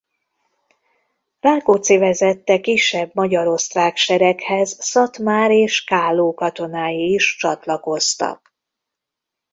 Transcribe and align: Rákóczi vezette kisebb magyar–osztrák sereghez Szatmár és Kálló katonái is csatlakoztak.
Rákóczi 1.39 1.97
vezette 1.97 2.59
kisebb 2.59 3.11
magyar–osztrák 3.13 3.97
sereghez 3.97 4.77
Szatmár 4.83 5.51
és 5.51 5.83
Kálló 5.83 6.33
katonái 6.33 7.13
is 7.13 7.35
csatlakoztak. 7.35 8.53